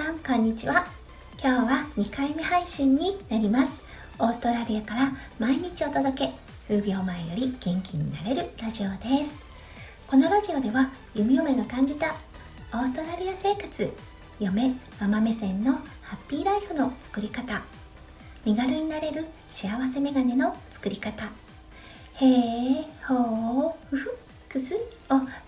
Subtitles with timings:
[0.00, 0.86] さんこんにちは。
[1.44, 3.82] 今日は2回目配信になります。
[4.18, 6.32] オーストラリアから毎日お届け
[6.62, 9.44] 数秒前より元気になれるラジオです。
[10.06, 12.14] このラジオでは弓嫁が感じた
[12.72, 13.92] オーストラリア生活
[14.38, 15.80] 嫁ママ目線のハ
[16.14, 17.60] ッピーライフの作り方
[18.46, 21.26] 身軽になれる幸せメガネの作り方
[22.14, 24.78] へえほうふふくすを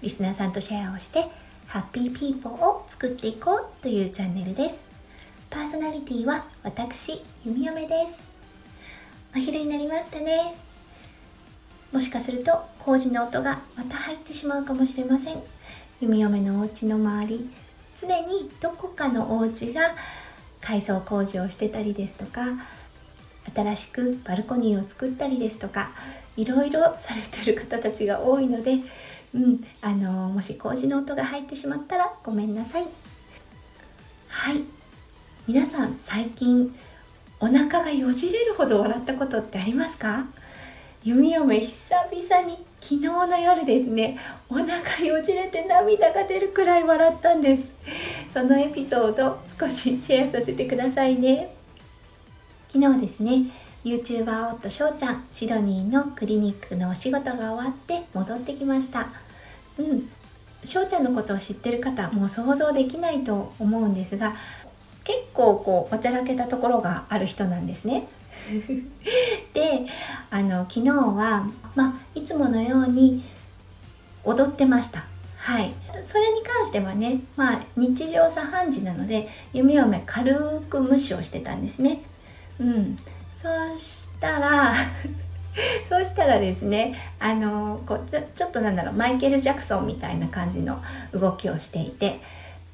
[0.03, 1.41] リスナーさんとシェアをして
[1.72, 4.85] ハッピーピーポーを作っていこうというチャンネルです。
[5.49, 8.29] パーソナリティは私弓嫁です。
[9.35, 10.54] お昼になりましたね。
[11.90, 15.43] もしかすると工事の音がまた入ってしまうかもしれません。
[16.03, 17.50] 弓嫁のお家の周り
[17.99, 19.96] 常にどこかのお家が
[20.61, 22.49] 改装工事をしてたりですとか
[23.54, 25.93] 新しくバルコニーを作ったりですとか
[26.36, 28.77] いろいろされてる方たちが多いので
[29.35, 32.86] うん、あのもし工事の音が入ってしまったらごめんなさい。
[34.28, 34.62] はい。
[35.48, 36.74] 皆さん最近
[37.41, 40.27] お腹がよじれるほど笑ったことってありますか？
[41.02, 47.70] 弓嫁久々に昨日の夜ですねお腹よじれて涙が出るくらい笑ったんです。
[48.33, 51.55] そのエピソード少しシェアさせてくださいね。
[52.69, 53.46] 昨日ですね
[53.84, 59.08] YouTuber 夫翔ちゃんシドニーのクリニックのお仕事が終わって戻ってきました。
[59.77, 60.08] うん。
[60.64, 64.36] 翔ちゃんのことを知ってる方もう想像できないと思うんですが
[65.02, 68.06] 結構こうおちゃらけたところがある人なんですね。
[69.52, 69.86] で
[70.30, 73.24] あの昨日は、まあ、いつものように
[74.24, 75.05] 踊ってました。
[75.39, 75.72] はい。
[76.02, 82.00] それに関してはねまあ日常茶飯事なので弓嫁軽く無視をしてたんですね。
[82.61, 82.96] うん。
[83.33, 84.75] そうしたら
[85.88, 92.20] そうしたらですねあのこうちょちょっとなんだろうマイケル・ジャクソンみたいな感じの動きをしていて、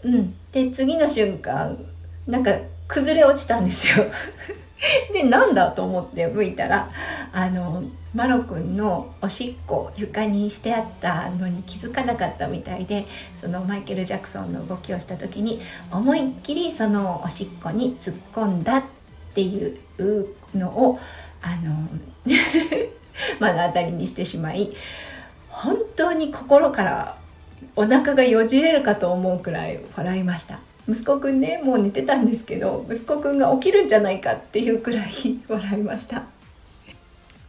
[0.03, 1.79] うん、で次の瞬間
[2.27, 2.55] なんか
[2.87, 4.07] 崩れ落ちたんですよ。
[5.13, 6.89] でなんだと思って向いたら
[7.33, 7.83] あの
[8.15, 13.05] マロくんのおしっこ床にしてあったのに気づかなかったみたいで
[13.37, 18.83] そのマイケル・ジャクソンの動きをした時に思いっきりそのおしっこに突っ込んだっ
[19.39, 20.27] ていう
[20.57, 20.99] のを
[21.41, 21.87] あの
[22.27, 24.71] 目の当たりにしてしまい
[25.49, 27.17] 本当に心から
[27.77, 30.59] お腹がよじれるかと思うくらい笑いました。
[30.89, 35.09] 息子くんねもう寝てたんですけど息子くんが起きるんじゃないかっていうくらい
[35.47, 36.23] 笑いました。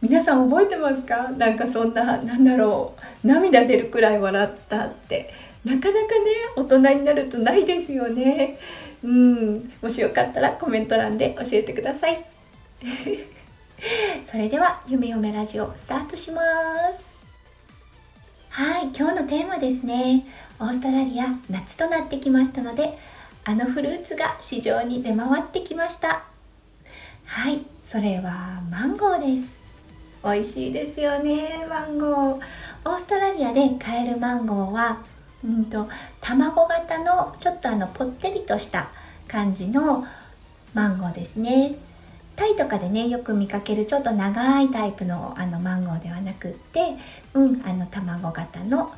[0.00, 1.30] 皆さん覚えてますか？
[1.36, 5.49] なんかそんななんだろう涙出るくらい笑ったって。
[5.64, 8.58] なかなかね大人になるとないですよね。
[9.02, 9.72] うん。
[9.82, 12.24] もしよかったらコメント欄で教えてください。
[14.24, 16.40] それでは夢嫁ラジオスタートしま
[16.94, 17.10] す。
[18.48, 20.26] はい今日のテーマですね。
[20.58, 22.98] オーストラリア夏となってきましたので
[23.44, 26.24] あのフルーツが市場に出回ってきました。
[27.24, 29.58] はいそれはマンゴーです。
[30.22, 32.40] 美味しいですよねマンゴー。
[32.84, 35.02] オーストラリアで買えるマンゴーは
[35.44, 35.88] うんと
[36.20, 38.88] 卵型のちょっとあのぽってりとした
[39.26, 40.06] 感じの
[40.74, 41.76] マンゴーですね。
[42.36, 46.96] タイとかでねよく見かけるちょっと長いタイプのあのマンゴーではなくって
[47.34, 48.92] うんあの卵型の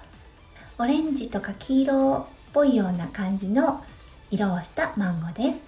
[0.78, 3.84] オレンジとか黄色っぽいような感じの
[4.30, 5.66] 色をしたマンゴーです。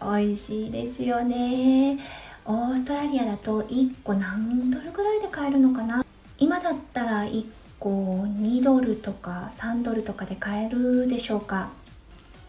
[0.00, 1.98] 美味しいですよね。
[2.46, 6.04] オーストラリアだと1個何ドルぐらいで買えるのかな？
[6.38, 7.44] 今だったら1
[7.78, 11.70] 個2ドルとか3ドルとかで買えるでしょうか？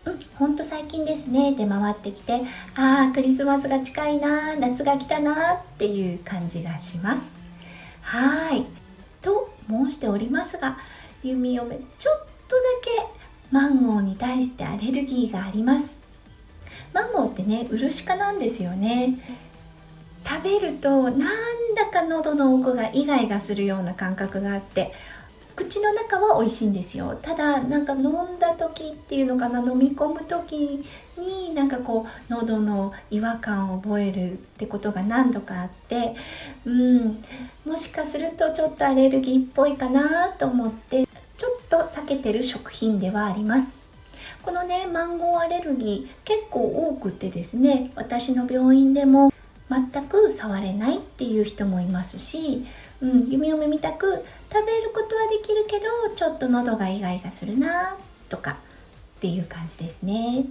[0.06, 1.54] うん、ほんと最近ですね。
[1.56, 2.42] 出回ってきて
[2.76, 7.38] ああクリスマスが近いな夏が来たなっていう感じがします。
[8.02, 8.66] はい。
[9.22, 10.78] と申しておりますが
[11.22, 13.20] 弓嫁ちょっとだけ
[13.52, 16.00] マンゴーに対してアレルギーがあります。
[16.94, 19.20] マンゴーってね漆科なんですよね。
[20.26, 21.12] 食べるとなん
[21.76, 24.94] だか喉の奥がイガイガするような感覚があって
[25.60, 27.20] 口の中は美味しいんですよ。
[27.22, 30.86] ただなんか飲んだ時っていうのかな飲み込む時
[31.18, 36.16] になんかこう喉の違和感を覚えるってことが何度かあって
[36.64, 37.22] うん
[37.66, 41.06] もしかするとちょっとアレルギーっぽいかなと思って
[41.38, 43.78] ちょっと避けてる食品ではあります。
[44.42, 49.34] このねマンゴーアレルギー結構多くてですね私の病院でも
[49.70, 52.66] 全く触れないっていう人もいますし
[53.02, 55.86] うん、夢を見たく食べることはできるけど
[56.16, 57.98] ちょっと喉がイガイガするな
[58.28, 58.56] とかっ
[59.22, 60.46] ていう感じですね。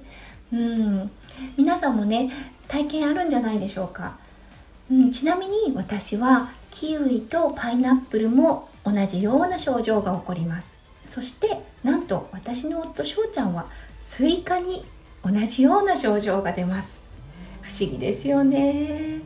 [0.53, 1.11] うん、
[1.57, 2.31] 皆さんもね
[2.69, 4.17] 体験あるんじゃないでしょうか。
[4.91, 10.79] うん、ちなみに私はキウイとパイナップルも同じような症状が起こります。
[11.09, 13.67] そしてなんと私の夫翔ちゃんは
[13.99, 14.85] スイカに
[15.25, 17.01] 同じような症状が出ます
[17.63, 19.18] 不思議ですよね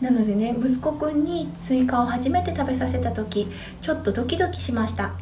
[0.00, 3.48] なのでね息子くんにスイカを初めて食べさせた時
[3.80, 5.12] ちょっとドキドキしました。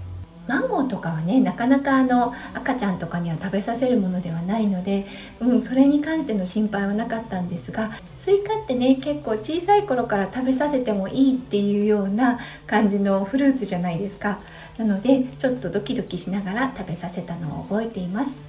[0.49, 5.07] マンゴーとかはねなかなかあの赤ちゃんとかには食べさせるものではないので、
[5.41, 14.41] うん、それに関しての心配はなかったんですがスイカってね結構小さい頃から食べさせてもいいっていうような感じのフルーツじゃないですか。
[14.79, 18.41] なのでちょっとドキドキしながら食べさせたのを覚えています。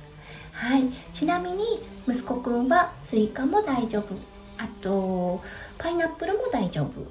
[0.52, 0.86] はい。
[1.14, 1.64] ちなみに
[2.08, 4.33] 息子くんはスイカも大丈夫。
[4.64, 5.44] あと
[5.78, 7.06] パイナップルも大丈夫。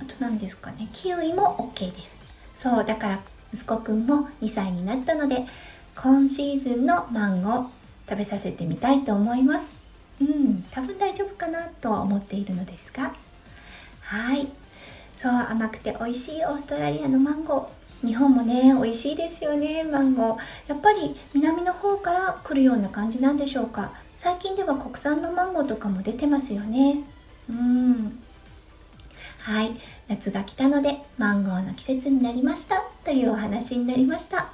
[0.00, 0.88] あと何ですかね。
[0.92, 2.18] キウイも OK です。
[2.56, 3.20] そうだから
[3.52, 5.46] 息子くんも2歳になったので
[5.94, 7.66] 今シーズンのマンゴー
[8.08, 9.76] 食べさせてみたいと思います。
[10.20, 13.14] うん多分大丈夫かなとは思っているのですが。
[14.00, 14.48] はい。
[15.16, 18.06] そう甘くて美味しいオーストラリアのマンゴー。
[18.06, 20.38] 日本もね美味しいですよねマンゴー。
[20.68, 23.92] やっぱり南の方から来るような感じなんでしょうか。
[24.16, 27.00] 最近では国産のマンゴーとかも出てますよね。
[27.48, 28.18] うん。
[29.38, 29.72] はい。
[30.08, 32.82] 夏が来たのでマンゴーの季節になりました。
[33.04, 34.48] というお話になりました。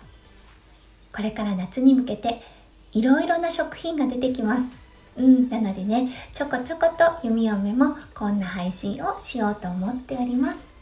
[1.12, 2.42] これから夏に向けて
[2.92, 4.68] いろいろな食品が出てきます。
[5.16, 5.48] うん。
[5.48, 10.74] なのでねちょこちょこと弓嫁もこんな配信をしようと思っております。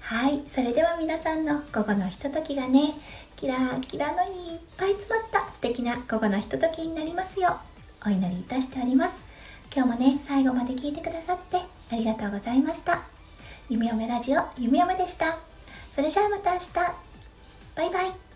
[0.00, 0.42] はい。
[0.46, 2.94] それでは皆さんの午後のひとときがね
[3.34, 7.58] キラキラのいっぱい詰まった素敵な午後のひとときになりますよ。
[8.04, 9.24] お祈りいたしております。
[9.74, 11.58] 今日もね最後まで聞いてくださって
[11.90, 13.02] ありがとうございました。
[13.68, 15.38] 弓嫁ラジオ弓嫁でした。
[15.92, 16.72] それじゃあまた明日。
[17.74, 18.31] バイバイ。